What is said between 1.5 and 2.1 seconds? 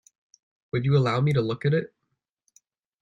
at it?